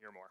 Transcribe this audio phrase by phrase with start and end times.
[0.00, 0.30] hear more.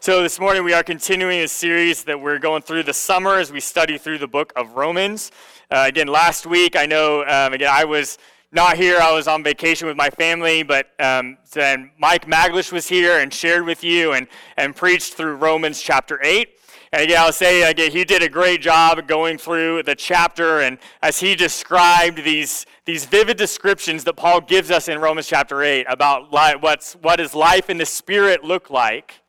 [0.00, 3.52] So, this morning we are continuing a series that we're going through the summer as
[3.52, 5.30] we study through the book of Romans.
[5.70, 8.16] Uh, again, last week, I know, um, again, I was
[8.50, 8.98] not here.
[8.98, 13.34] I was on vacation with my family, but um, then Mike Maglish was here and
[13.34, 14.26] shared with you and,
[14.56, 16.48] and preached through Romans chapter 8.
[16.94, 20.78] And again, I'll say again, he did a great job going through the chapter, and
[21.02, 25.86] as he described these, these vivid descriptions that Paul gives us in Romans chapter 8
[25.88, 29.22] about li- what's, what does life in the spirit look like,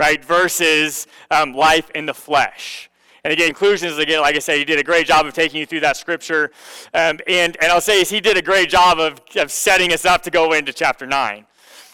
[0.00, 2.90] right, versus um, life in the flesh.
[3.22, 5.66] And again, conclusions, again, like I said, he did a great job of taking you
[5.66, 6.50] through that scripture.
[6.92, 10.24] Um, and, and I'll say he did a great job of, of setting us up
[10.24, 11.46] to go into chapter 9.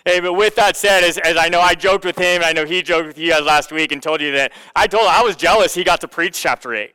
[0.04, 2.64] Hey, but with that said, as, as I know I joked with him, I know
[2.64, 5.36] he joked with you guys last week and told you that I told I was
[5.36, 6.92] jealous he got to preach chapter 8.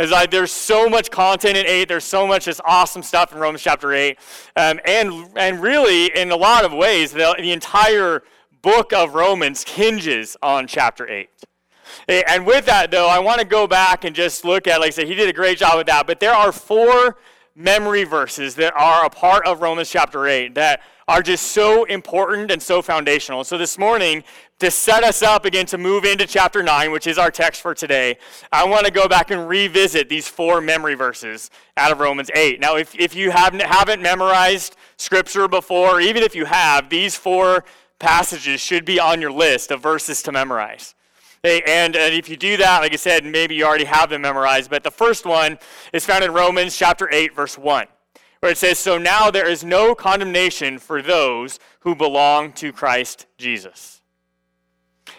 [0.00, 1.86] It's like there's so much content in 8.
[1.86, 4.18] There's so much just awesome stuff in Romans chapter 8.
[4.56, 8.22] Um, and, and really, in a lot of ways, the, the entire
[8.62, 11.28] book of Romans hinges on chapter 8.
[12.08, 14.90] And with that, though, I want to go back and just look at, like I
[14.90, 16.06] said, he did a great job with that.
[16.06, 17.18] But there are four
[17.54, 22.50] memory verses that are a part of Romans chapter 8 that are just so important
[22.50, 23.42] and so foundational.
[23.42, 24.22] So this morning,
[24.60, 27.74] to set us up again to move into chapter 9, which is our text for
[27.74, 28.16] today,
[28.52, 32.60] I want to go back and revisit these four memory verses out of Romans 8.
[32.60, 37.64] Now, if, if you haven't, haven't memorized scripture before, even if you have, these four
[37.98, 40.94] passages should be on your list of verses to memorize.
[41.42, 44.22] Hey, and, and if you do that, like I said, maybe you already have them
[44.22, 45.58] memorized, but the first one
[45.92, 47.86] is found in Romans chapter 8, verse 1
[48.40, 53.26] where it says, So now there is no condemnation for those who belong to Christ
[53.38, 54.00] Jesus.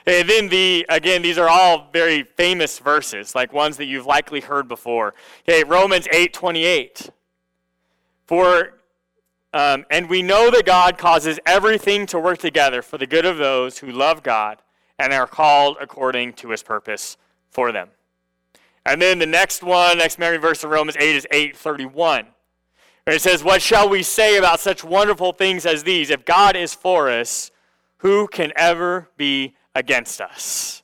[0.06, 4.40] And then the again, these are all very famous verses, like ones that you've likely
[4.40, 5.14] heard before.
[5.48, 7.12] Okay, Romans 8 28.
[8.26, 8.80] For
[9.54, 13.38] um, and we know that God causes everything to work together for the good of
[13.38, 14.62] those who love God
[15.02, 17.18] and are called according to his purpose
[17.50, 17.90] for them.
[18.86, 22.28] And then the next one, next memory verse in Romans 8 is 831.
[23.04, 26.10] Where it says, What shall we say about such wonderful things as these?
[26.10, 27.52] If God is for us,
[27.98, 30.84] who can ever be against us?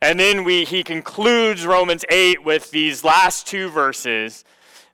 [0.00, 4.44] And then we, he concludes Romans 8 with these last two verses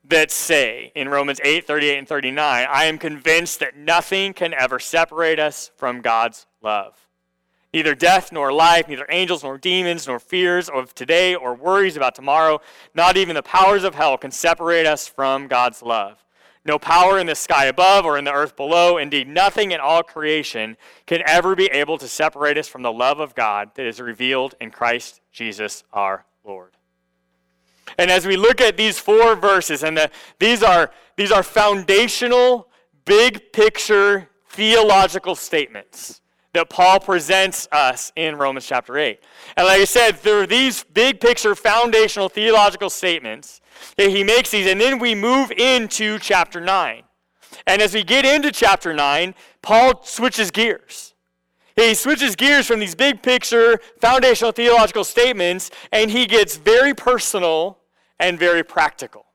[0.04, 4.78] that say in Romans 8 38 and 39, I am convinced that nothing can ever
[4.78, 7.07] separate us from God's love.
[7.72, 12.14] Neither death nor life, neither angels nor demons, nor fears of today or worries about
[12.14, 12.60] tomorrow,
[12.94, 16.24] not even the powers of hell can separate us from God's love.
[16.64, 20.02] No power in the sky above or in the earth below, indeed, nothing in all
[20.02, 24.00] creation can ever be able to separate us from the love of God that is
[24.00, 26.72] revealed in Christ Jesus our Lord.
[27.98, 32.68] And as we look at these four verses, and the, these, are, these are foundational,
[33.04, 36.20] big picture theological statements
[36.58, 39.20] that Paul presents us in Romans chapter 8.
[39.56, 43.60] And like I said, through these big picture foundational theological statements,
[43.96, 47.04] that he makes these, and then we move into chapter 9.
[47.68, 51.14] And as we get into chapter 9, Paul switches gears.
[51.76, 57.78] He switches gears from these big picture, foundational theological statements, and he gets very personal
[58.18, 59.26] and very practical.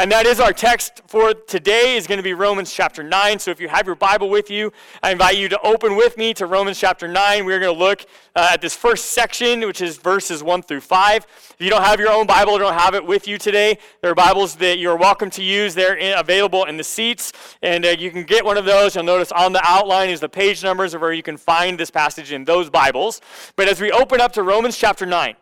[0.00, 3.40] And that is our text for today is going to be Romans chapter 9.
[3.40, 4.72] So if you have your Bible with you,
[5.02, 7.44] I invite you to open with me to Romans chapter 9.
[7.44, 8.02] We're going to look
[8.36, 11.26] uh, at this first section, which is verses 1 through 5.
[11.50, 14.12] If you don't have your own Bible or don't have it with you today, there
[14.12, 15.74] are Bibles that you're welcome to use.
[15.74, 18.94] They're in, available in the seats, and uh, you can get one of those.
[18.94, 21.90] You'll notice on the outline is the page numbers of where you can find this
[21.90, 23.20] passage in those Bibles.
[23.56, 25.34] But as we open up to Romans chapter 9,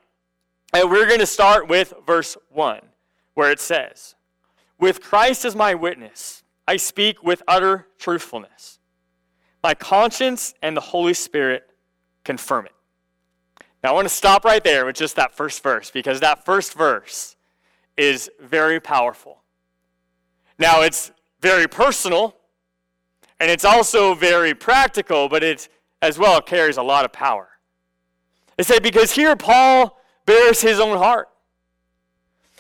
[0.73, 2.81] uh, we're going to start with verse 1,
[3.35, 4.16] where it says,
[4.79, 8.79] with Christ as my witness, I speak with utter truthfulness.
[9.63, 11.69] My conscience and the Holy Spirit
[12.25, 12.73] confirm it.
[13.83, 16.75] Now, I want to stop right there with just that first verse because that first
[16.75, 17.37] verse
[17.97, 19.43] is very powerful.
[20.59, 22.37] Now, it's very personal
[23.39, 25.69] and it's also very practical, but it
[26.03, 27.49] as well carries a lot of power.
[28.59, 31.29] It said, because here Paul bears his own heart.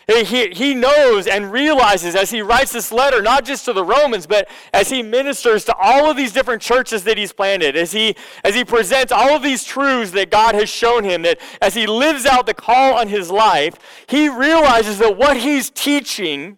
[0.08, 4.24] He, he knows and realizes as he writes this letter, not just to the Romans,
[4.24, 8.14] but as he ministers to all of these different churches that he's planted, as he,
[8.44, 11.88] as he presents all of these truths that God has shown him, that as he
[11.88, 13.74] lives out the call on his life,
[14.06, 16.56] he realizes that what he's teaching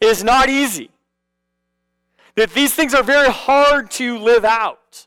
[0.00, 0.90] is not easy.
[2.34, 5.06] That these things are very hard to live out.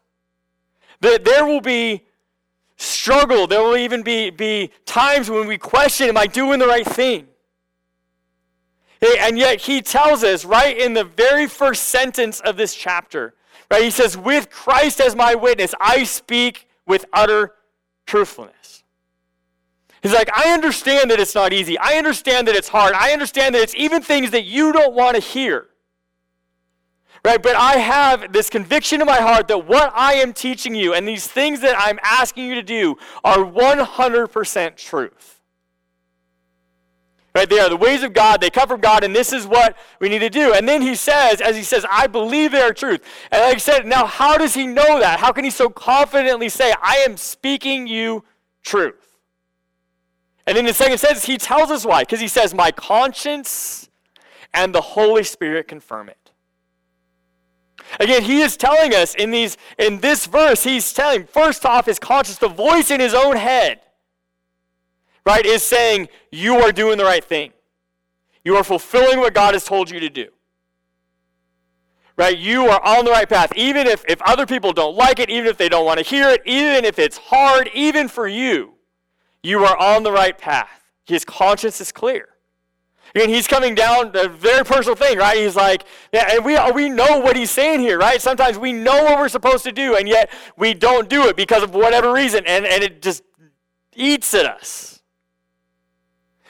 [1.01, 2.05] That there will be
[2.77, 6.85] struggle, there will even be, be times when we question, Am I doing the right
[6.85, 7.27] thing?
[9.01, 13.33] And yet he tells us right in the very first sentence of this chapter,
[13.69, 13.83] right?
[13.83, 17.53] He says, With Christ as my witness, I speak with utter
[18.05, 18.83] truthfulness.
[20.01, 21.79] He's like, I understand that it's not easy.
[21.79, 22.93] I understand that it's hard.
[22.93, 25.65] I understand that it's even things that you don't want to hear.
[27.23, 27.41] Right?
[27.41, 31.07] But I have this conviction in my heart that what I am teaching you and
[31.07, 35.34] these things that I'm asking you to do are 100% truth.
[37.35, 37.49] Right?
[37.49, 38.39] They are the ways of God.
[38.39, 40.53] They come from God, and this is what we need to do.
[40.53, 43.03] And then he says, as he says, I believe they are truth.
[43.29, 45.19] And like I said, now how does he know that?
[45.19, 48.23] How can he so confidently say, I am speaking you
[48.63, 49.19] truth?
[50.47, 52.03] And in the second sentence, he tells us why.
[52.03, 53.89] Because he says, My conscience
[54.53, 56.31] and the Holy Spirit confirm it.
[57.99, 61.99] Again, he is telling us in these in this verse, he's telling first off his
[61.99, 63.81] conscience, the voice in his own head,
[65.25, 67.51] right, is saying, You are doing the right thing.
[68.43, 70.27] You are fulfilling what God has told you to do.
[72.17, 72.37] Right?
[72.37, 73.51] You are on the right path.
[73.55, 76.29] Even if, if other people don't like it, even if they don't want to hear
[76.29, 78.75] it, even if it's hard, even for you,
[79.43, 80.69] you are on the right path.
[81.05, 82.29] His conscience is clear.
[83.15, 85.37] And he's coming down a very personal thing, right?
[85.37, 88.21] He's like, yeah, and we, we know what he's saying here, right?
[88.21, 91.63] Sometimes we know what we're supposed to do, and yet we don't do it because
[91.63, 93.23] of whatever reason, and, and it just
[93.95, 94.94] eats at us.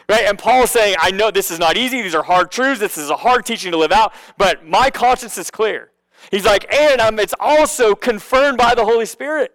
[0.07, 0.25] Right?
[0.25, 2.01] And Paul's saying, I know this is not easy.
[2.01, 2.79] These are hard truths.
[2.79, 5.91] This is a hard teaching to live out, but my conscience is clear.
[6.31, 9.51] He's like, and it's also confirmed by the Holy Spirit.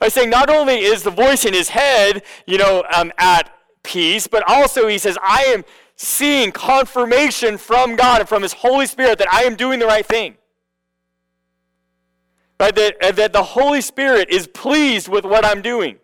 [0.00, 3.50] I saying not only is the voice in his head, you know, um, at
[3.82, 5.64] peace, but also he says, I am
[5.96, 10.06] seeing confirmation from God and from his Holy Spirit that I am doing the right
[10.06, 10.36] thing.
[12.60, 12.74] Right?
[12.74, 15.98] That, that the Holy Spirit is pleased with what I'm doing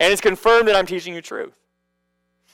[0.00, 1.52] and it's confirmed that I'm teaching you truth.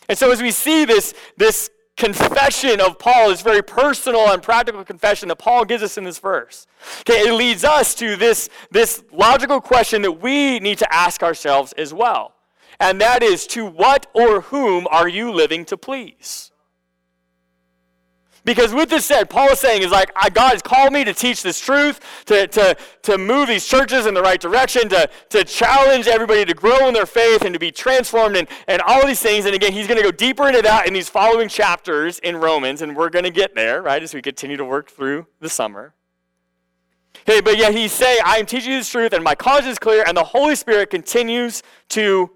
[0.09, 4.85] And so as we see this, this confession of Paul, this very personal and practical
[4.85, 6.67] confession that Paul gives us in this verse.
[7.01, 11.73] Okay, it leads us to this, this logical question that we need to ask ourselves
[11.75, 12.35] as well.
[12.79, 16.53] And that is to what or whom are you living to please?
[18.47, 21.43] Because with this said, Paul is saying is like, God has called me to teach
[21.43, 26.07] this truth, to, to, to move these churches in the right direction, to, to challenge
[26.07, 29.47] everybody to grow in their faith and to be transformed and, and all these things.
[29.47, 32.83] And again, he's going to go deeper into that in these following chapters in Romans,
[32.83, 35.95] and we're going to get there, right, as we continue to work through the summer.
[37.29, 39.79] Okay, but yet he's saying, I am teaching you this truth, and my conscience is
[39.81, 42.31] clear, and the Holy Spirit continues to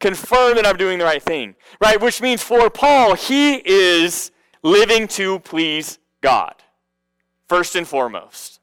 [0.00, 1.98] confirm that I'm doing the right thing, right?
[1.98, 4.32] Which means for Paul, he is
[4.62, 6.54] living to please God,
[7.48, 8.60] first and foremost.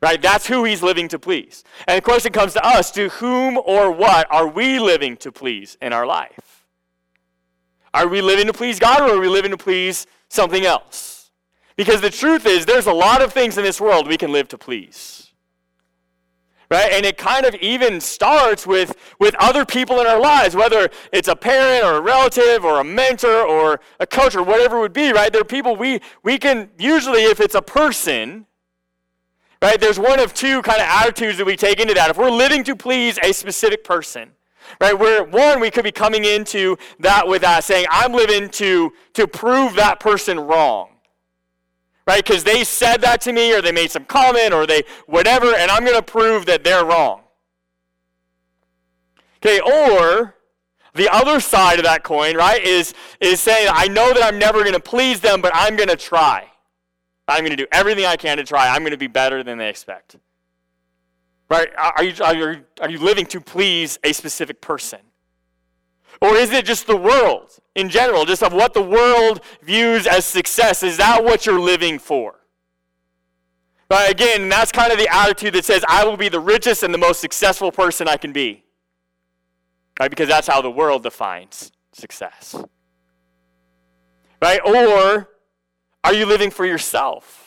[0.00, 0.20] Right?
[0.20, 1.62] That's who he's living to please.
[1.86, 5.76] And the question comes to us to whom or what are we living to please
[5.80, 6.64] in our life?
[7.94, 11.30] Are we living to please God or are we living to please something else?
[11.76, 14.48] Because the truth is, there's a lot of things in this world we can live
[14.48, 15.21] to please
[16.72, 16.90] right?
[16.92, 21.28] And it kind of even starts with, with other people in our lives, whether it's
[21.28, 24.92] a parent or a relative or a mentor or a coach or whatever it would
[24.94, 25.30] be, right?
[25.30, 28.46] There are people we, we can, usually if it's a person,
[29.60, 32.08] right, there's one of two kind of attitudes that we take into that.
[32.08, 34.30] If we're living to please a specific person,
[34.80, 38.94] right, where one, we could be coming into that with that saying, I'm living to,
[39.12, 40.91] to prove that person wrong
[42.06, 42.24] right?
[42.24, 45.70] Because they said that to me, or they made some comment, or they whatever, and
[45.70, 47.22] I'm going to prove that they're wrong.
[49.44, 50.36] Okay, or
[50.94, 54.60] the other side of that coin, right, is, is saying, I know that I'm never
[54.60, 56.46] going to please them, but I'm going to try.
[57.26, 58.68] I'm going to do everything I can to try.
[58.68, 60.16] I'm going to be better than they expect.
[61.48, 61.68] Right?
[61.76, 65.00] Are you, are you, are you living to please a specific person?
[66.20, 70.24] Or is it just the world in general, just of what the world views as
[70.24, 70.82] success?
[70.82, 72.36] Is that what you're living for?
[73.88, 76.94] But again, that's kind of the attitude that says, I will be the richest and
[76.94, 78.64] the most successful person I can be.
[80.00, 80.08] Right?
[80.08, 82.54] Because that's how the world defines success.
[84.40, 84.60] Right?
[84.64, 85.28] Or
[86.04, 87.41] are you living for yourself?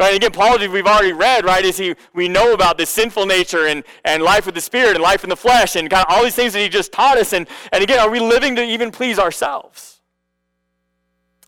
[0.00, 0.16] Right?
[0.16, 3.84] Again, Paul, we've already read, right, is he we know about the sinful nature and,
[4.02, 6.34] and life with the spirit and life in the flesh and kind of all these
[6.34, 7.34] things that he just taught us.
[7.34, 10.00] And, and again, are we living to even please ourselves?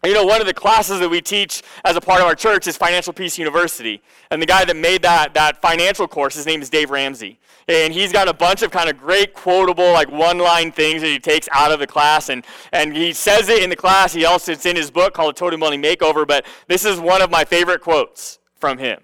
[0.04, 2.66] You know, one of the classes that we teach as a part of our church
[2.66, 4.02] is Financial Peace University.
[4.30, 7.40] And the guy that made that, that financial course, his name is Dave Ramsey.
[7.68, 11.08] And he's got a bunch of kind of great quotable, like one line things that
[11.08, 12.28] he takes out of the class.
[12.28, 14.12] And, and he says it in the class.
[14.12, 16.26] He also, it's in his book called A Total Money Makeover.
[16.26, 19.00] But this is one of my favorite quotes from him.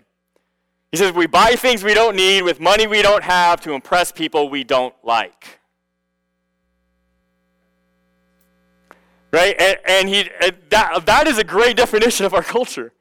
[0.93, 4.13] He says, We buy things we don't need with money we don't have to impress
[4.13, 5.59] people we don't like.
[9.33, 9.57] Right?
[9.59, 12.93] And, and he, and that, that is a great definition of our culture.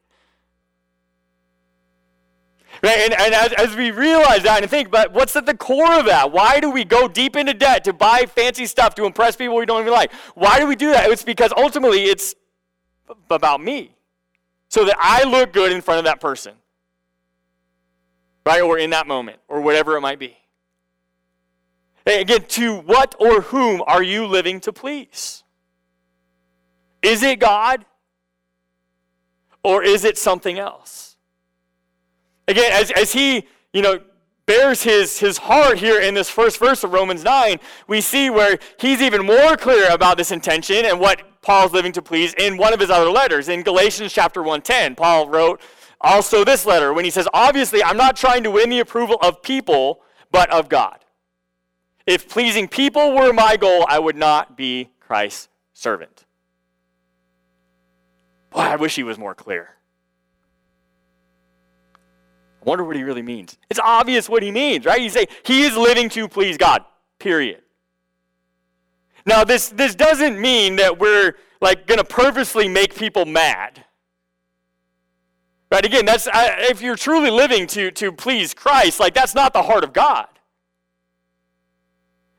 [2.81, 2.97] Right?
[2.97, 6.07] And, and as, as we realize that and think, but what's at the core of
[6.07, 6.31] that?
[6.31, 9.67] Why do we go deep into debt to buy fancy stuff to impress people we
[9.67, 10.11] don't even like?
[10.33, 11.11] Why do we do that?
[11.11, 12.33] It's because ultimately it's
[13.29, 13.96] about me.
[14.69, 16.53] So that I look good in front of that person.
[18.45, 18.61] Right?
[18.61, 20.37] Or in that moment, or whatever it might be.
[22.05, 25.43] And again, to what or whom are you living to please?
[27.01, 27.85] Is it God?
[29.63, 31.17] Or is it something else?
[32.47, 33.99] Again, as, as he, you know,
[34.45, 38.57] bears his, his heart here in this first verse of Romans 9, we see where
[38.79, 42.73] he's even more clear about this intention and what Paul's living to please in one
[42.73, 43.47] of his other letters.
[43.47, 45.61] In Galatians chapter 1:10, Paul wrote
[46.01, 49.41] also this letter when he says, Obviously, I'm not trying to win the approval of
[49.41, 51.05] people, but of God.
[52.05, 56.25] If pleasing people were my goal, I would not be Christ's servant.
[58.49, 59.69] Boy, I wish he was more clear.
[61.95, 63.57] I wonder what he really means.
[63.69, 65.01] It's obvious what he means, right?
[65.01, 66.83] You say he is living to please God,
[67.19, 67.61] period.
[69.27, 73.83] Now, this, this doesn't mean that we're like going to purposely make people mad.
[75.69, 75.85] Right?
[75.85, 79.83] Again, that's if you're truly living to, to please Christ, like that's not the heart
[79.83, 80.27] of God.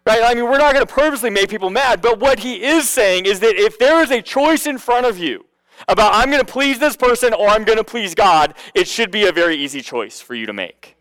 [0.06, 0.22] Right?
[0.24, 3.26] I mean, we're not going to purposely make people mad, but what he is saying
[3.26, 5.44] is that if there is a choice in front of you
[5.88, 9.10] about I'm going to please this person or I'm going to please God, it should
[9.10, 10.96] be a very easy choice for you to make.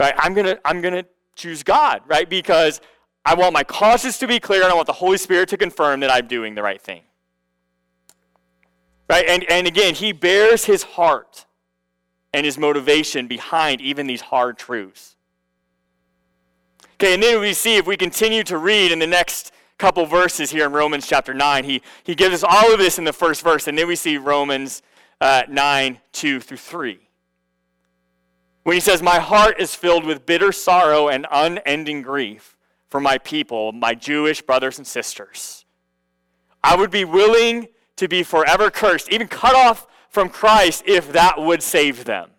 [0.00, 0.14] Right?
[0.18, 2.28] I'm going to I'm going to choose God, right?
[2.28, 2.80] Because
[3.24, 6.00] I want my conscience to be clear and I want the Holy Spirit to confirm
[6.00, 7.02] that I'm doing the right thing.
[9.08, 9.26] Right?
[9.28, 11.46] And, and again, he bears his heart
[12.32, 15.16] and his motivation behind even these hard truths.
[16.94, 20.50] Okay, and then we see if we continue to read in the next couple verses
[20.50, 21.64] here in Romans chapter 9.
[21.64, 24.16] He, he gives us all of this in the first verse, and then we see
[24.16, 24.82] Romans
[25.20, 27.00] uh, 9, 2 through 3.
[28.62, 32.56] When he says, My heart is filled with bitter sorrow and unending grief
[32.88, 35.64] for my people, my Jewish brothers and sisters.
[36.62, 41.40] I would be willing to be forever cursed, even cut off from Christ, if that
[41.40, 42.30] would save them.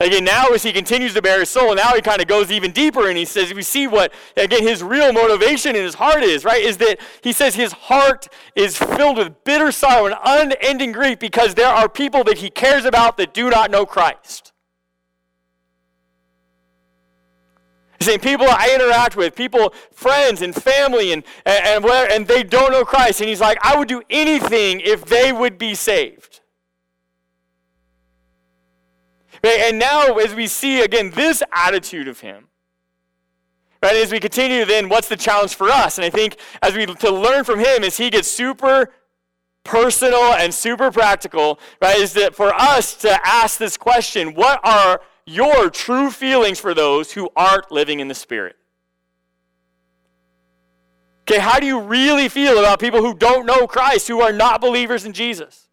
[0.00, 2.72] Again, now as he continues to bear his soul, now he kind of goes even
[2.72, 6.44] deeper and he says, we see what, again, his real motivation in his heart is,
[6.44, 6.62] right?
[6.62, 11.54] Is that he says his heart is filled with bitter sorrow and unending grief because
[11.54, 14.52] there are people that he cares about that do not know Christ.
[18.00, 22.42] He's saying people I interact with, people, friends and family, and, and, and, and they
[22.42, 23.20] don't know Christ.
[23.20, 26.40] And he's like, I would do anything if they would be saved.
[29.44, 32.48] And now, as we see again this attitude of him,
[33.82, 35.98] right, as we continue, then what's the challenge for us?
[35.98, 38.92] And I think as we to learn from him, as he gets super
[39.62, 45.00] personal and super practical, right, is that for us to ask this question what are
[45.26, 48.56] your true feelings for those who aren't living in the Spirit?
[51.22, 54.60] Okay, how do you really feel about people who don't know Christ, who are not
[54.60, 55.63] believers in Jesus?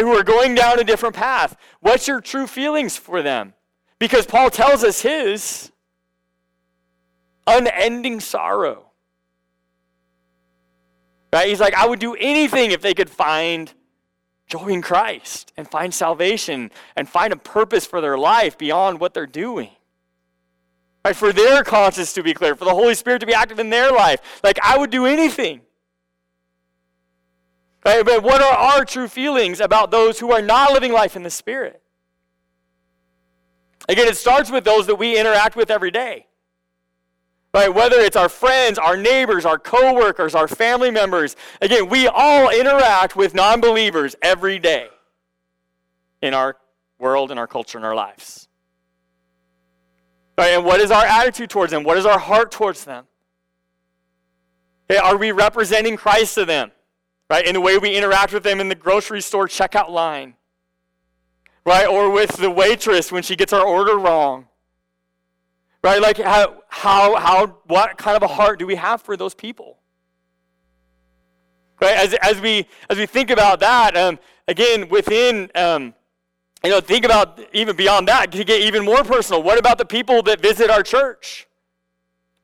[0.00, 1.56] Who are going down a different path.
[1.80, 3.54] What's your true feelings for them?
[3.98, 5.70] Because Paul tells us his
[7.46, 8.86] unending sorrow.
[11.32, 11.48] Right?
[11.48, 13.72] He's like, I would do anything if they could find
[14.46, 19.14] joy in Christ and find salvation and find a purpose for their life beyond what
[19.14, 19.70] they're doing.
[21.04, 21.16] Right?
[21.16, 23.90] For their conscience to be clear, for the Holy Spirit to be active in their
[23.90, 24.40] life.
[24.44, 25.62] Like, I would do anything.
[27.84, 28.04] Right?
[28.04, 31.30] But what are our true feelings about those who are not living life in the
[31.30, 31.82] Spirit?
[33.88, 36.26] Again, it starts with those that we interact with every day.
[37.52, 37.72] Right?
[37.72, 41.36] Whether it's our friends, our neighbors, our coworkers, our family members.
[41.60, 44.88] Again, we all interact with non believers every day
[46.22, 46.56] in our
[46.98, 48.48] world, in our culture, in our lives.
[50.38, 50.50] Right?
[50.50, 51.82] And what is our attitude towards them?
[51.82, 53.06] What is our heart towards them?
[54.90, 56.70] Okay, are we representing Christ to them?
[57.32, 57.46] Right?
[57.46, 60.34] In the way we interact with them in the grocery store checkout line,
[61.64, 61.86] right?
[61.86, 64.48] Or with the waitress when she gets our order wrong,
[65.82, 65.98] right?
[65.98, 69.78] Like, how, how, how what kind of a heart do we have for those people?
[71.80, 71.96] Right?
[71.96, 75.94] As, as, we, as we think about that, um, again, within, um,
[76.62, 79.42] you know, think about even beyond that to get even more personal.
[79.42, 81.48] What about the people that visit our church?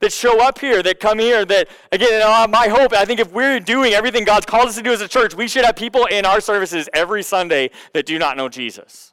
[0.01, 3.33] That show up here, that come here, that, again, uh, my hope, I think if
[3.33, 6.07] we're doing everything God's called us to do as a church, we should have people
[6.07, 9.13] in our services every Sunday that do not know Jesus.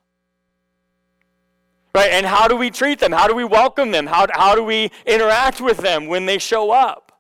[1.95, 2.11] Right?
[2.11, 3.11] And how do we treat them?
[3.11, 4.05] How do we welcome them?
[4.05, 7.13] How, how do we interact with them when they show up?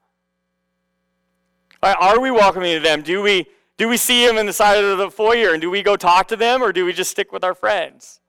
[1.81, 1.95] Right?
[1.99, 3.01] Are we welcoming them?
[3.01, 5.81] Do we, do we see them in the side of the foyer and do we
[5.81, 8.19] go talk to them or do we just stick with our friends?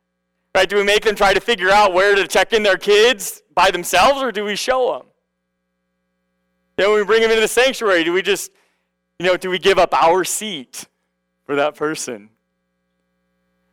[0.54, 0.68] Right?
[0.68, 3.70] Do we make them try to figure out where to check in their kids by
[3.70, 5.08] themselves or do we show them?
[6.76, 8.50] Then when we bring them into the sanctuary, do we just,
[9.18, 10.86] you know, do we give up our seat
[11.44, 12.30] for that person?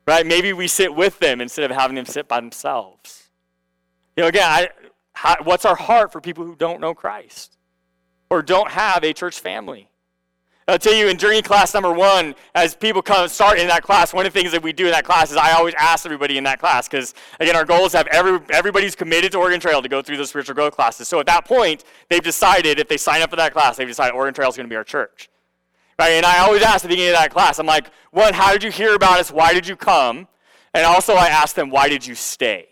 [0.07, 0.25] Right?
[0.25, 3.29] Maybe we sit with them instead of having them sit by themselves.
[4.15, 4.69] You know, again, I,
[5.13, 7.57] how, what's our heart for people who don't know Christ
[8.29, 9.89] or don't have a church family?
[10.67, 14.13] I'll tell you in journey class number one, as people come start in that class,
[14.13, 16.37] one of the things that we do in that class is I always ask everybody
[16.37, 19.59] in that class because again our goal is to have every, everybody's committed to Oregon
[19.59, 21.09] Trail to go through those spiritual growth classes.
[21.09, 24.15] So at that point, they've decided if they sign up for that class, they've decided
[24.15, 25.29] Oregon Trail is going to be our church.
[25.99, 26.13] Right?
[26.13, 28.63] And I always ask at the beginning of that class, I'm like, one, how did
[28.63, 29.31] you hear about us?
[29.31, 30.27] Why did you come?
[30.73, 32.67] And also I ask them, why did you stay?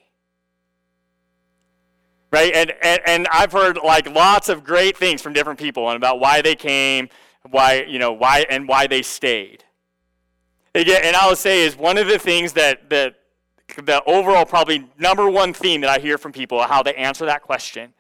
[2.32, 2.54] Right?
[2.56, 6.20] And, and, and I've heard like lots of great things from different people and about
[6.20, 7.10] why they came
[7.50, 9.64] why, you know, why and why they stayed.
[10.74, 13.16] Again, and I'll say is one of the things that, that
[13.84, 17.42] the overall probably number one theme that I hear from people, how they answer that
[17.42, 17.94] question,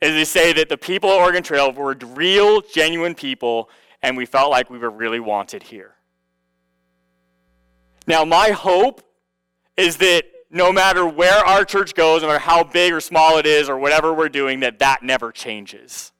[0.00, 3.70] is they say that the people at Oregon Trail were real, genuine people,
[4.02, 5.94] and we felt like we were really wanted here.
[8.06, 9.02] Now, my hope
[9.76, 13.46] is that no matter where our church goes, no matter how big or small it
[13.46, 16.12] is, or whatever we're doing, that that never changes.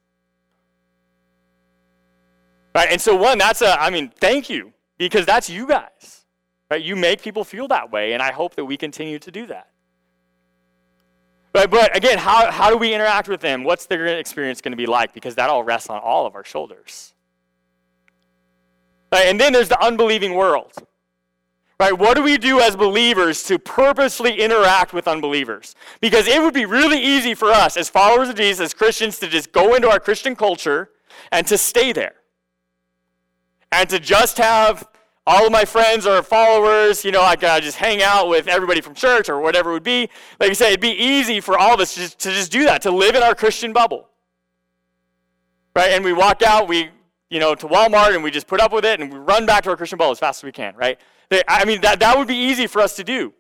[2.77, 2.91] Right?
[2.91, 6.27] And so, one, that's a, I mean, thank you, because that's you guys.
[6.71, 6.83] Right?
[6.83, 9.71] You make people feel that way, and I hope that we continue to do that.
[11.55, 11.71] Right?
[11.71, 13.65] But again, how, how do we interact with them?
[13.65, 15.15] What's their experience going to be like?
[15.15, 17.15] Because that all rests on all of our shoulders.
[19.11, 19.25] Right?
[19.25, 20.75] And then there's the unbelieving world.
[21.81, 21.99] Right?
[21.99, 25.75] What do we do as believers to purposely interact with unbelievers?
[26.03, 29.29] Because it would be really easy for us as followers of Jesus, as Christians, to
[29.29, 30.91] just go into our Christian culture
[31.33, 32.17] and to stay there
[33.73, 34.89] and to just have
[35.27, 38.81] all of my friends or followers, you know, I can just hang out with everybody
[38.81, 40.09] from church or whatever it would be.
[40.39, 42.65] Like I say, it'd be easy for all of us to just, to just do
[42.65, 44.09] that, to live in our Christian bubble.
[45.75, 45.91] Right?
[45.91, 46.91] And we walk out, we,
[47.29, 49.65] you know, to Walmart and we just put up with it and we run back
[49.65, 51.01] to our Christian bubble as fast as we can, right?
[51.49, 53.35] I mean, that, that would be easy for us to do.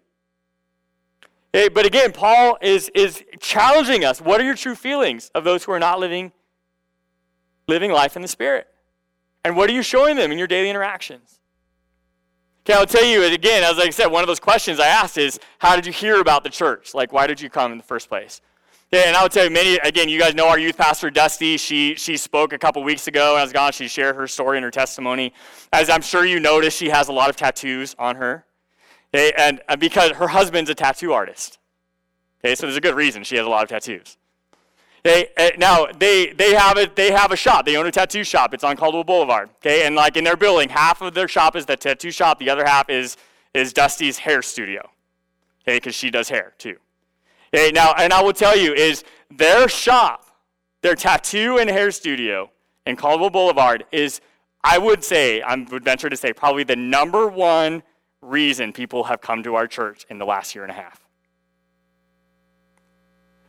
[1.54, 4.20] Okay, but again, Paul is, is challenging us.
[4.20, 6.32] What are your true feelings of those who are not living,
[7.68, 8.66] living life in the Spirit?
[9.46, 11.38] And what are you showing them in your daily interactions?
[12.64, 15.38] Okay, I'll tell you again, as I said, one of those questions I asked is,
[15.60, 16.94] how did you hear about the church?
[16.94, 18.40] Like, why did you come in the first place?
[18.92, 21.58] Okay, and I would tell you, many, again, you guys know our youth pastor, Dusty.
[21.58, 23.70] She, she spoke a couple weeks ago, and I was gone.
[23.70, 25.32] She shared her story and her testimony.
[25.72, 28.46] As I'm sure you noticed, she has a lot of tattoos on her.
[29.14, 31.60] Okay, and because her husband's a tattoo artist.
[32.44, 34.18] Okay, so there's a good reason she has a lot of tattoos.
[35.06, 37.64] They, uh, now they they have a they have a shop.
[37.64, 38.52] They own a tattoo shop.
[38.52, 39.50] It's on Caldwell Boulevard.
[39.58, 42.40] Okay, and like in their building, half of their shop is the tattoo shop.
[42.40, 43.16] The other half is
[43.54, 44.90] is Dusty's hair studio.
[45.62, 46.78] Okay, because she does hair too.
[47.54, 50.26] Okay, now and I will tell you is their shop,
[50.82, 52.50] their tattoo and hair studio
[52.84, 54.20] in Caldwell Boulevard is
[54.64, 57.84] I would say I would venture to say probably the number one
[58.22, 61.05] reason people have come to our church in the last year and a half.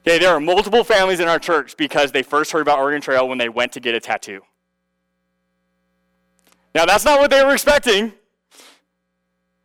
[0.08, 3.28] Okay, there are multiple families in our church because they first heard about Oregon Trail
[3.28, 4.40] when they went to get a tattoo.
[6.74, 8.14] Now, that's not what they were expecting.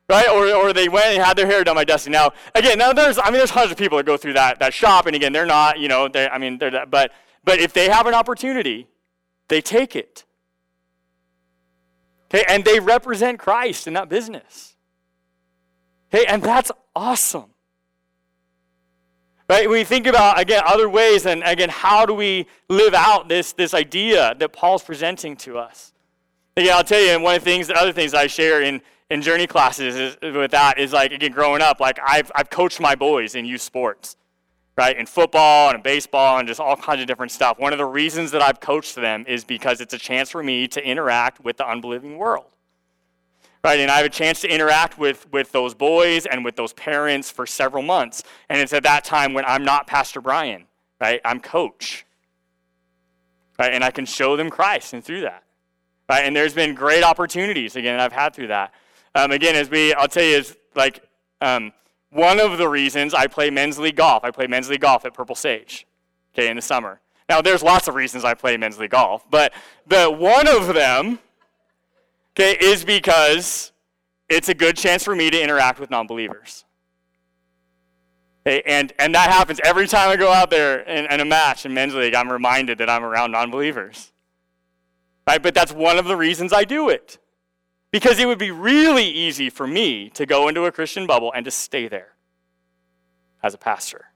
[0.09, 0.29] Right?
[0.29, 2.11] Or, or they went and had their hair done by Dusty.
[2.11, 4.75] Now, again, now there's, I mean, there's hundreds of people that go through that, that
[4.75, 7.13] shop, and again, they're not, you know, I mean, they're, that, but,
[7.45, 8.89] but if they have an opportunity,
[9.47, 10.25] they take it.
[12.35, 14.75] Okay, and they represent Christ in that business.
[16.13, 17.52] Okay, and that's awesome.
[19.53, 19.69] Right?
[19.69, 23.75] We think about, again, other ways, and again, how do we live out this, this
[23.75, 25.93] idea that Paul's presenting to us?
[26.57, 28.81] Again, I'll tell you, and one of the things, the other things I share in,
[29.11, 32.81] in journey classes is, with that is like, again, growing up, like I've, I've coached
[32.81, 34.17] my boys in youth sports,
[34.79, 34.97] right?
[34.97, 37.59] In football and in baseball and just all kinds of different stuff.
[37.59, 40.67] One of the reasons that I've coached them is because it's a chance for me
[40.69, 42.47] to interact with the unbelieving world
[43.65, 43.79] right?
[43.79, 47.31] And I have a chance to interact with, with those boys and with those parents
[47.31, 48.23] for several months.
[48.49, 50.67] And it's at that time when I'm not Pastor Brian,
[51.01, 51.21] right?
[51.25, 52.05] I'm coach,
[53.59, 53.73] right?
[53.73, 55.45] And I can show them Christ and through that,
[56.09, 56.25] right?
[56.25, 58.75] And there's been great opportunities, again, I've had through that.
[59.15, 61.03] Um, again, as we, I'll tell you, is like
[61.41, 61.73] um,
[62.11, 64.25] one of the reasons I play men's league golf.
[64.25, 65.87] I play men's league golf at Purple Sage,
[66.35, 67.01] okay, in the summer.
[67.29, 69.53] Now, there's lots of reasons I play men's league golf, but
[69.87, 71.19] the one of them
[72.35, 73.73] okay, is because
[74.29, 76.65] it's a good chance for me to interact with non believers.
[78.47, 81.65] Okay, and, and that happens every time I go out there in, in a match
[81.65, 82.15] in men's league.
[82.15, 84.13] I'm reminded that I'm around non believers.
[85.27, 85.41] Right?
[85.41, 87.19] But that's one of the reasons I do it.
[87.93, 91.45] Because it would be really easy for me to go into a Christian bubble and
[91.45, 92.15] to stay there
[93.43, 94.07] as a pastor.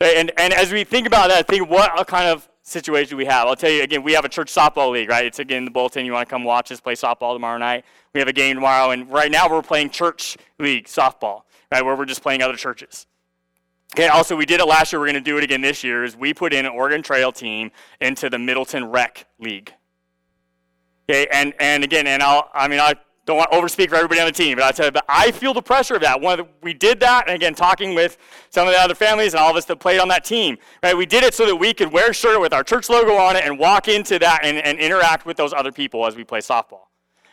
[0.00, 3.46] And, and as we think about that, think what kind of situation we have.
[3.46, 5.24] I'll tell you again, we have a church softball league, right?
[5.24, 6.04] It's again the bulletin.
[6.04, 7.84] You want to come watch us play softball tomorrow night?
[8.12, 11.84] We have a game tomorrow, and right now we're playing church league softball, right?
[11.84, 13.06] Where we're just playing other churches.
[13.94, 16.16] Okay, also we did it last year, we're gonna do it again this year, is
[16.16, 19.72] we put in an Oregon Trail team into the Middleton Rec League.
[21.08, 22.94] Okay, and, and again, and I'll I mean I
[23.26, 25.32] don't want to overspeak for everybody on the team, but I tell you, but I
[25.32, 26.20] feel the pressure of that.
[26.20, 28.18] One of the, we did that, and again, talking with
[28.50, 30.96] some of the other families and all of us that played on that team, right?
[30.96, 33.34] We did it so that we could wear a shirt with our church logo on
[33.34, 36.38] it and walk into that and, and interact with those other people as we play
[36.38, 36.86] softball.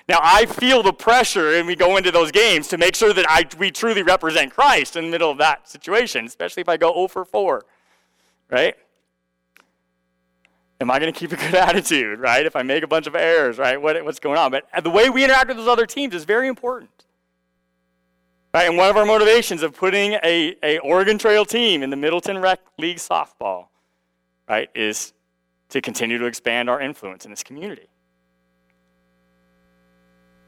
[0.10, 3.26] Now, I feel the pressure, and we go into those games to make sure that
[3.30, 6.92] I, we truly represent Christ in the middle of that situation, especially if I go
[6.92, 7.66] 0 for 4,
[8.50, 8.76] right?
[10.84, 12.46] Am I going to keep a good attitude, right?
[12.46, 13.82] If I make a bunch of errors, right?
[13.82, 14.52] What, what's going on?
[14.52, 17.06] But the way we interact with those other teams is very important.
[18.54, 18.68] Right?
[18.68, 22.38] And one of our motivations of putting a, a Oregon Trail team in the Middleton
[22.38, 23.68] Rec League softball,
[24.50, 25.14] right, is
[25.70, 27.88] to continue to expand our influence in this community.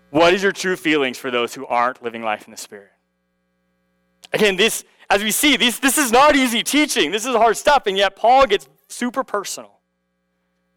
[0.09, 2.91] What is your true feelings for those who aren't living life in the Spirit?
[4.33, 7.11] Again, this, as we see, this, this is not easy teaching.
[7.11, 9.74] This is hard stuff, and yet Paul gets super personal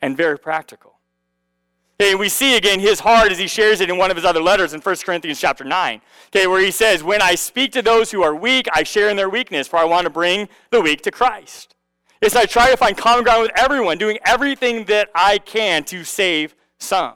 [0.00, 0.98] and very practical.
[2.00, 4.40] Okay, we see again his heart as he shares it in one of his other
[4.40, 6.00] letters in 1 Corinthians chapter 9.
[6.28, 9.16] Okay, where he says, When I speak to those who are weak, I share in
[9.16, 11.74] their weakness, for I want to bring the weak to Christ.
[12.22, 16.04] Yes, I try to find common ground with everyone, doing everything that I can to
[16.04, 17.14] save some.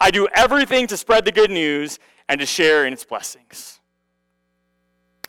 [0.00, 3.80] I do everything to spread the good news and to share in its blessings.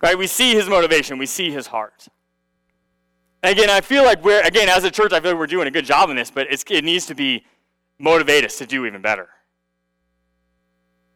[0.02, 0.18] Right?
[0.18, 2.08] We see his motivation, we see his heart.
[3.44, 5.72] Again, I feel like we're, again, as a church, I feel like we're doing a
[5.72, 7.46] good job in this, but it needs to be
[8.00, 9.30] motivate us to do even better.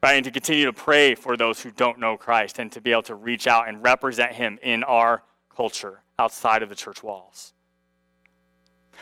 [0.03, 0.13] Right?
[0.13, 3.03] And to continue to pray for those who don't know Christ and to be able
[3.03, 5.23] to reach out and represent Him in our
[5.55, 7.53] culture outside of the church walls.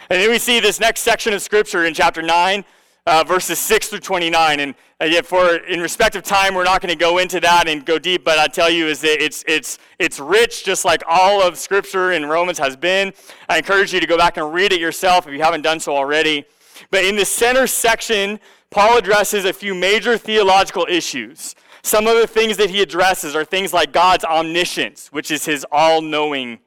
[0.10, 2.64] And then we see this next section of Scripture in chapter 9
[3.06, 4.60] uh, verses 6 through 29.
[4.60, 7.68] And uh, yet, for in respect of time, we're not going to go into that
[7.68, 8.24] and go deep.
[8.24, 12.12] But I tell you, is that it's it's it's rich, just like all of Scripture
[12.12, 13.14] in Romans has been.
[13.48, 15.96] I encourage you to go back and read it yourself if you haven't done so
[15.96, 16.46] already.
[16.92, 21.56] But in the center section, Paul addresses a few major theological issues.
[21.82, 25.66] Some of the things that he addresses are things like God's omniscience, which is his
[25.72, 26.60] all-knowing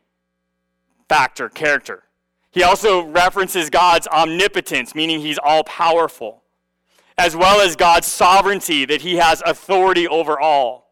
[1.09, 2.05] factor, character.
[2.53, 6.43] He also references God's omnipotence, meaning he's all powerful,
[7.19, 10.83] as well as God's sovereignty, that he has authority over all.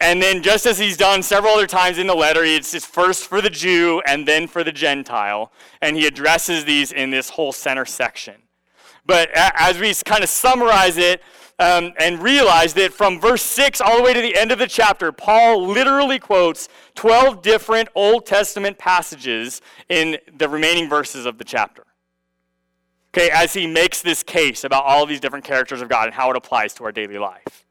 [0.00, 3.26] And then, just as he's done several other times in the letter, it's just first
[3.26, 5.52] for the Jew and then for the Gentile.
[5.80, 8.34] And he addresses these in this whole center section.
[9.06, 11.22] But as we kind of summarize it,
[11.58, 14.66] um, and realize that from verse 6 all the way to the end of the
[14.66, 21.44] chapter, Paul literally quotes 12 different Old Testament passages in the remaining verses of the
[21.44, 21.84] chapter.
[23.14, 26.30] Okay, as he makes this case about all these different characters of God and how
[26.30, 27.64] it applies to our daily life,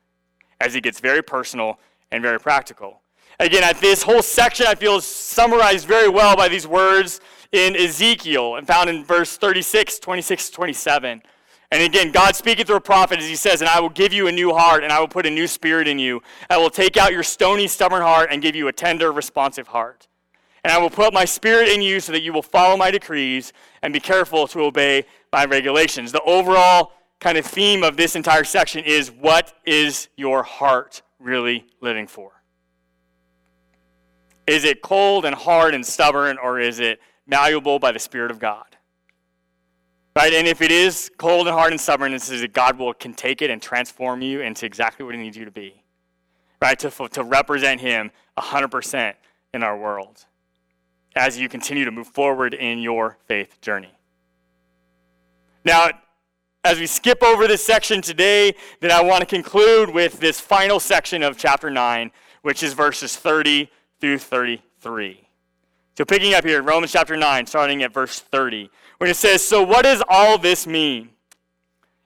[0.60, 1.80] as he gets very personal
[2.12, 3.02] and very practical.
[3.40, 7.20] Again, this whole section I feel is summarized very well by these words
[7.52, 11.22] in Ezekiel and found in verse 36, 26, 27.
[11.72, 14.28] And again, God speaking through a prophet as he says, And I will give you
[14.28, 16.22] a new heart, and I will put a new spirit in you.
[16.50, 20.08] I will take out your stony, stubborn heart and give you a tender, responsive heart.
[20.64, 23.54] And I will put my spirit in you so that you will follow my decrees
[23.84, 26.12] and be careful to obey my regulations.
[26.12, 31.66] The overall kind of theme of this entire section is what is your heart really
[31.82, 32.32] living for?
[34.48, 38.40] Is it cold and hard and stubborn, or is it malleable by the Spirit of
[38.40, 38.75] God?
[40.16, 40.34] Right?
[40.34, 43.14] And if it is cold and hard and stubborn, it says that God will can
[43.14, 45.84] take it and transform you into exactly what He needs you to be.
[46.62, 46.80] Right?
[46.80, 49.14] To, to represent Him 100%
[49.54, 50.26] in our world
[51.16, 53.94] as you continue to move forward in your faith journey.
[55.64, 55.90] Now,
[56.64, 60.80] as we skip over this section today, then I want to conclude with this final
[60.80, 65.25] section of chapter 9, which is verses 30 through 33.
[65.98, 69.64] So, picking up here, Romans chapter 9, starting at verse 30 when it says, So
[69.64, 71.10] what does all this mean?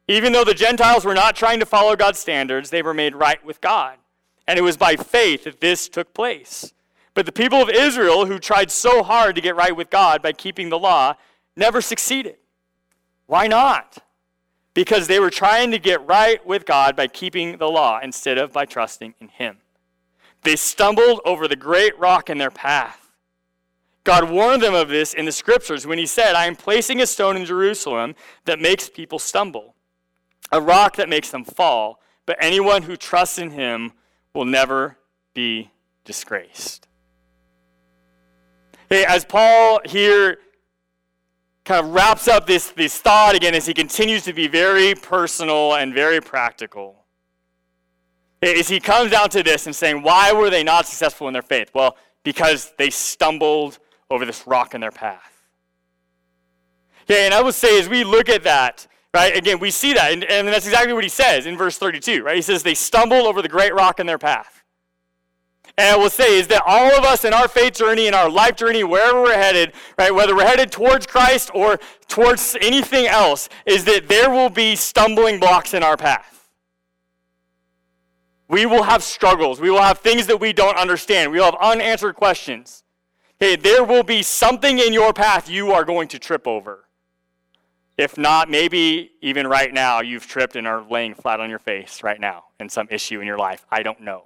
[0.07, 3.43] Even though the Gentiles were not trying to follow God's standards, they were made right
[3.43, 3.97] with God.
[4.47, 6.73] And it was by faith that this took place.
[7.13, 10.33] But the people of Israel, who tried so hard to get right with God by
[10.33, 11.15] keeping the law,
[11.55, 12.37] never succeeded.
[13.25, 13.99] Why not?
[14.73, 18.53] Because they were trying to get right with God by keeping the law instead of
[18.53, 19.57] by trusting in Him.
[20.43, 23.08] They stumbled over the great rock in their path
[24.09, 27.05] God warned them of this in the scriptures when he said, I am placing a
[27.05, 29.75] stone in Jerusalem that makes people stumble.
[30.51, 33.91] a rock that makes them fall, but anyone who trusts in him
[34.33, 34.97] will never
[35.33, 35.71] be
[36.05, 36.87] disgraced.
[38.89, 40.39] Hey, as Paul here
[41.65, 45.75] kind of wraps up this, this thought again as he continues to be very personal
[45.75, 47.05] and very practical,
[48.41, 51.41] is he comes down to this and saying, why were they not successful in their
[51.41, 51.69] faith?
[51.73, 55.43] Well, because they stumbled over this rock in their path.
[57.03, 60.11] Okay, and I would say as we look at that, right, again, we see that,
[60.13, 62.35] and, and that's exactly what he says in verse 32, right?
[62.35, 64.63] He says, they stumbled over the great rock in their path.
[65.77, 68.29] And I will say is that all of us in our faith journey, in our
[68.29, 73.47] life journey, wherever we're headed, right, whether we're headed towards Christ or towards anything else,
[73.65, 76.49] is that there will be stumbling blocks in our path.
[78.49, 79.61] We will have struggles.
[79.61, 81.31] We will have things that we don't understand.
[81.31, 82.83] We will have unanswered questions.
[83.41, 86.85] Okay, there will be something in your path you are going to trip over.
[87.97, 92.03] If not, maybe even right now you've tripped and are laying flat on your face
[92.03, 93.65] right now in some issue in your life.
[93.71, 94.25] I don't know.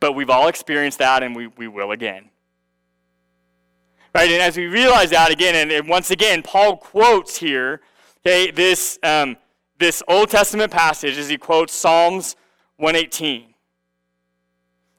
[0.00, 2.30] But we've all experienced that and we, we will again.
[4.14, 4.30] Right?
[4.30, 7.80] And as we realize that again, and, and once again, Paul quotes here,
[8.26, 9.36] okay, this, um,
[9.78, 12.34] this Old Testament passage as he quotes Psalms
[12.76, 13.47] 118.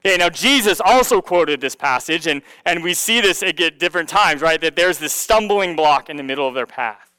[0.04, 4.40] Okay, now Jesus also quoted this passage, and, and we see this at different times,
[4.40, 4.60] right?
[4.60, 7.10] That there's this stumbling block in the middle of their path.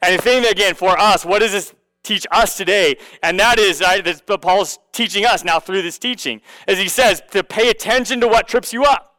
[0.00, 3.80] And the thing, again, for us, what does this teach us today, and that is
[3.80, 8.20] right, that Paul's teaching us now through this teaching, as he says, to pay attention
[8.20, 9.16] to what trips you up.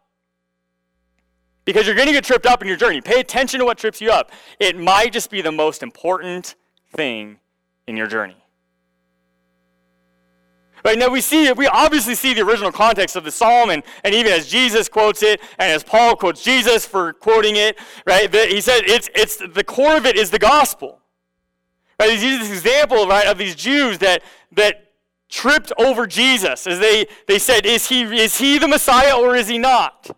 [1.66, 3.02] Because you're going to get tripped up in your journey.
[3.02, 4.32] Pay attention to what trips you up.
[4.60, 6.56] It might just be the most important
[6.96, 7.40] thing
[7.88, 8.38] in your journey.
[10.86, 14.16] Right now we see we obviously see the original context of the psalm, and, and
[14.16, 18.34] even as Jesus quotes it, and as Paul quotes Jesus for quoting it, right?
[18.34, 21.02] He said it's it's the core of it is the gospel.
[22.00, 22.18] Right?
[22.18, 24.22] He uses this example, right, of these Jews that,
[24.54, 24.92] that
[25.30, 29.48] tripped over Jesus as they, they said, is he, is he the Messiah or is
[29.48, 30.16] he not?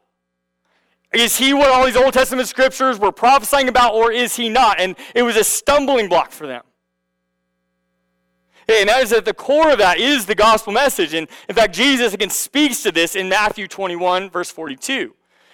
[1.13, 4.79] Is he what all these Old Testament scriptures were prophesying about or is he not?
[4.79, 6.63] And it was a stumbling block for them.
[8.69, 11.13] And that is at the core of that is the gospel message.
[11.13, 15.13] And in fact, Jesus again speaks to this in Matthew 21, verse 42.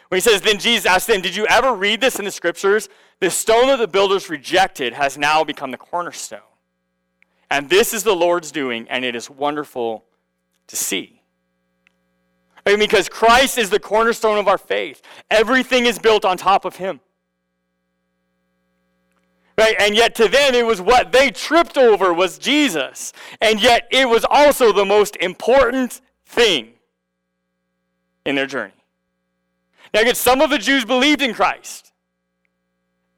[0.10, 2.90] When he says, Then Jesus asked them, Did you ever read this in the scriptures?
[3.20, 6.40] The stone that the builders rejected has now become the cornerstone.
[7.50, 10.06] And this is the Lord's doing, and it is wonderful
[10.68, 11.22] to see.
[12.66, 15.02] Because Christ is the cornerstone of our faith.
[15.30, 17.00] Everything is built on top of him.
[19.58, 19.76] Right?
[19.80, 23.14] And yet to them it was what they tripped over was Jesus.
[23.40, 26.74] And yet it was also the most important thing
[28.26, 28.74] in their journey.
[29.94, 31.92] Now, again, some of the Jews believed in Christ,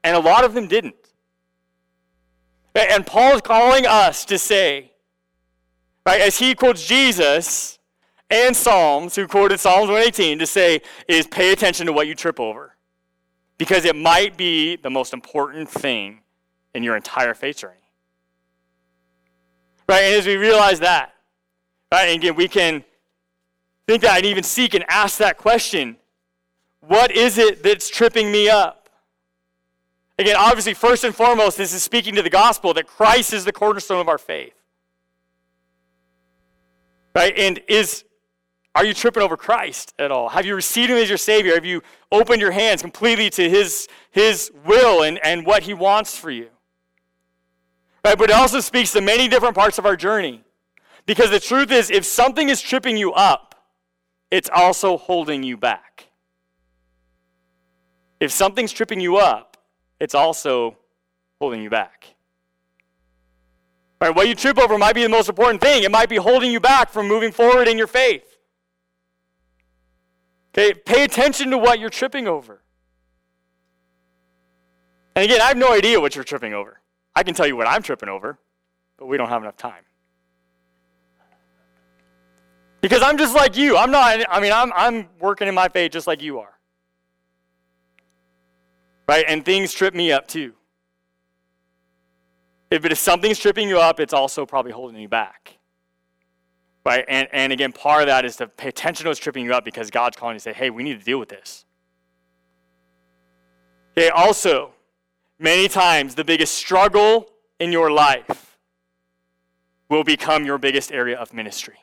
[0.04, 0.94] and a lot of them didn't.
[2.74, 4.92] And Paul is calling us to say,
[6.04, 7.78] right, as he quotes Jesus
[8.28, 12.38] and Psalms, who quoted Psalms 118, to say, is pay attention to what you trip
[12.38, 12.76] over.
[13.56, 16.20] Because it might be the most important thing
[16.76, 17.74] in your entire faith journey.
[19.88, 20.02] Right?
[20.02, 21.14] And as we realize that,
[21.90, 22.84] right, and again, we can
[23.86, 25.96] think that and even seek and ask that question
[26.80, 28.88] what is it that's tripping me up?
[30.18, 33.52] Again, obviously, first and foremost, this is speaking to the gospel that Christ is the
[33.52, 34.54] cornerstone of our faith.
[37.14, 37.36] Right?
[37.36, 38.04] And is
[38.74, 40.28] are you tripping over Christ at all?
[40.28, 41.54] Have you received him as your Savior?
[41.54, 46.18] Have you opened your hands completely to his, his will and, and what he wants
[46.18, 46.50] for you?
[48.14, 50.44] But it also speaks to many different parts of our journey.
[51.06, 53.54] Because the truth is, if something is tripping you up,
[54.30, 56.08] it's also holding you back.
[58.20, 59.56] If something's tripping you up,
[60.00, 60.76] it's also
[61.40, 62.14] holding you back.
[64.00, 65.82] Right, what you trip over might be the most important thing.
[65.82, 68.38] It might be holding you back from moving forward in your faith.
[70.56, 72.62] Okay, pay attention to what you're tripping over.
[75.14, 76.80] And again, I have no idea what you're tripping over.
[77.16, 78.38] I can tell you what I'm tripping over,
[78.98, 79.82] but we don't have enough time.
[82.82, 83.76] Because I'm just like you.
[83.76, 86.52] I'm not, I mean, I'm, I'm working in my faith just like you are.
[89.08, 89.24] Right?
[89.26, 90.52] And things trip me up too.
[92.70, 95.56] If it is something's tripping you up, it's also probably holding you back.
[96.84, 97.04] Right?
[97.08, 99.64] And, and again, part of that is to pay attention to what's tripping you up
[99.64, 101.64] because God's calling you to say, hey, we need to deal with this.
[103.96, 104.74] Okay, also,
[105.38, 108.58] many times the biggest struggle in your life
[109.88, 111.76] will become your biggest area of ministry.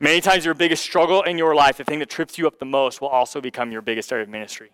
[0.00, 2.64] Many times, your biggest struggle in your life, the thing that trips you up the
[2.64, 4.72] most, will also become your biggest area of ministry.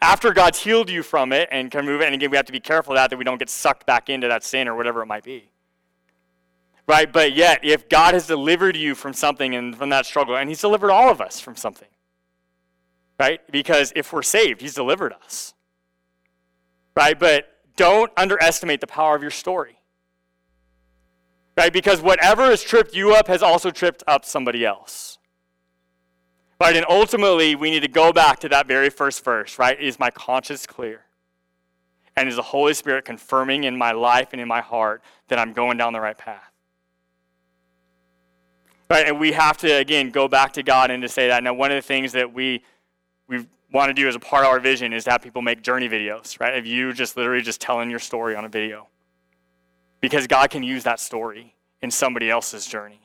[0.00, 2.06] after God's healed you from it and can move it.
[2.06, 4.28] And again, we have to be careful that, that we don't get sucked back into
[4.28, 5.50] that sin or whatever it might be.
[6.86, 7.12] Right?
[7.12, 10.60] But yet, if God has delivered you from something and from that struggle, and He's
[10.60, 11.88] delivered all of us from something,
[13.18, 13.40] right?
[13.50, 15.52] Because if we're saved, He's delivered us.
[16.98, 17.16] Right?
[17.16, 19.78] But don't underestimate the power of your story.
[21.56, 21.72] Right?
[21.72, 25.18] Because whatever has tripped you up has also tripped up somebody else.
[26.60, 26.74] Right?
[26.74, 29.80] And ultimately, we need to go back to that very first verse, right?
[29.80, 31.02] Is my conscience clear?
[32.16, 35.52] And is the Holy Spirit confirming in my life and in my heart that I'm
[35.52, 36.50] going down the right path?
[38.90, 39.06] Right?
[39.06, 41.44] And we have to, again, go back to God and to say that.
[41.44, 42.64] Now, one of the things that we,
[43.28, 45.62] we want to do as a part of our vision is to have people make
[45.62, 46.56] journey videos, right?
[46.56, 48.88] Of you just literally just telling your story on a video.
[50.00, 53.00] Because God can use that story in somebody else's journey.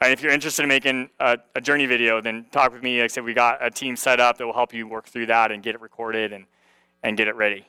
[0.00, 2.98] And if you're interested in making a, a, journey video, then talk with me.
[2.98, 5.26] Like I said, we got a team set up that will help you work through
[5.26, 6.46] that and get it recorded and,
[7.02, 7.66] and get it ready.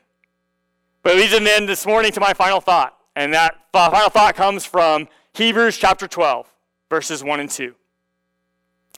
[1.02, 2.98] But it leads me then this morning to my final thought.
[3.16, 6.52] And that uh, final thought comes from Hebrews chapter 12,
[6.90, 7.76] verses 1 and 2.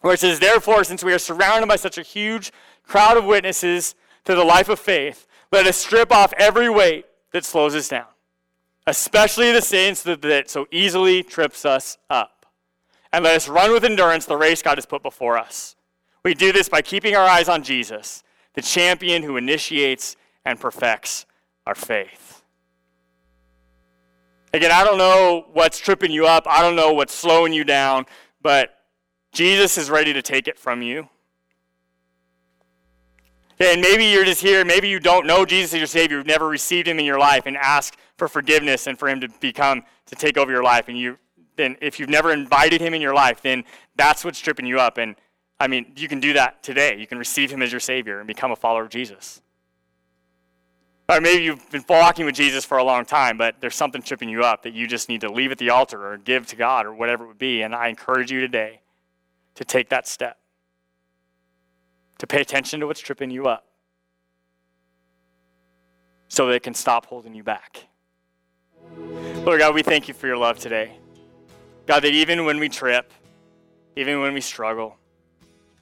[0.01, 2.51] Where it says, Therefore, since we are surrounded by such a huge
[2.83, 7.45] crowd of witnesses to the life of faith, let us strip off every weight that
[7.45, 8.07] slows us down,
[8.85, 12.45] especially the sins that so easily trips us up
[13.11, 15.75] and let us run with endurance the race God has put before us.
[16.23, 21.25] We do this by keeping our eyes on Jesus, the champion who initiates and perfects
[21.65, 22.43] our faith.
[24.53, 28.05] Again, I don't know what's tripping you up, I don't know what's slowing you down,
[28.41, 28.76] but
[29.37, 31.07] Jesus is ready to take it from you.
[33.59, 36.47] And maybe you're just here, maybe you don't know Jesus as your Savior, you've never
[36.47, 40.15] received Him in your life, and ask for forgiveness and for Him to become, to
[40.15, 41.19] take over your life, and you
[41.55, 43.63] then if you've never invited him in your life, then
[43.95, 44.97] that's what's tripping you up.
[44.97, 45.15] And
[45.59, 46.97] I mean, you can do that today.
[46.97, 49.41] You can receive him as your Savior and become a follower of Jesus.
[51.09, 54.29] Or maybe you've been walking with Jesus for a long time, but there's something tripping
[54.29, 56.85] you up that you just need to leave at the altar or give to God
[56.85, 57.63] or whatever it would be.
[57.63, 58.81] And I encourage you today
[59.57, 60.37] to take that step,
[62.19, 63.65] to pay attention to what's tripping you up
[66.27, 67.87] so it can stop holding you back.
[69.43, 70.97] Lord God, we thank you for your love today.
[71.87, 73.11] God, that even when we trip,
[73.95, 74.95] even when we struggle,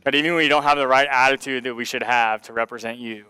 [0.05, 2.97] God, even when we don't have the right attitude that we should have to represent
[2.97, 3.25] you,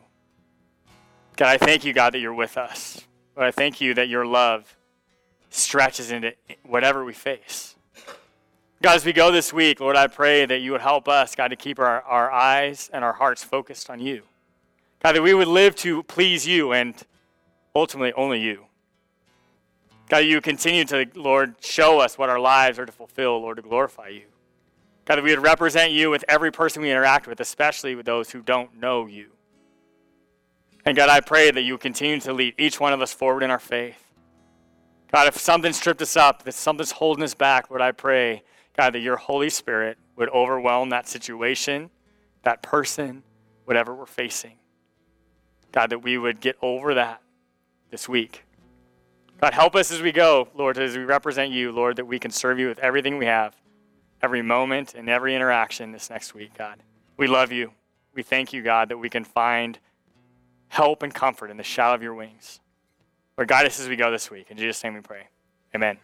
[1.37, 3.01] God, I thank you, God, that you're with us.
[3.33, 4.77] But I thank you that your love
[5.49, 7.74] stretches into whatever we face.
[8.81, 11.47] God, as we go this week, Lord, I pray that you would help us, God,
[11.47, 14.23] to keep our, our eyes and our hearts focused on you.
[15.01, 16.93] God, that we would live to please you and
[17.75, 18.65] ultimately only you.
[20.09, 23.63] God, you continue to, Lord, show us what our lives are to fulfill, Lord, to
[23.63, 24.23] glorify you.
[25.05, 28.31] God, that we would represent you with every person we interact with, especially with those
[28.31, 29.27] who don't know you.
[30.85, 33.49] And God, I pray that you continue to lead each one of us forward in
[33.49, 34.03] our faith.
[35.11, 38.43] God, if something's tripped us up, if something's holding us back, Lord, I pray,
[38.77, 41.89] God, that your Holy Spirit would overwhelm that situation,
[42.43, 43.23] that person,
[43.65, 44.53] whatever we're facing.
[45.71, 47.21] God, that we would get over that
[47.89, 48.45] this week.
[49.41, 52.31] God, help us as we go, Lord, as we represent you, Lord, that we can
[52.31, 53.55] serve you with everything we have,
[54.21, 56.77] every moment and every interaction this next week, God.
[57.17, 57.71] We love you.
[58.13, 59.77] We thank you, God, that we can find
[60.69, 62.61] help and comfort in the shadow of your wings.
[63.37, 64.47] Lord, guide us as we go this week.
[64.49, 65.27] In Jesus' name we pray.
[65.73, 65.97] Amen.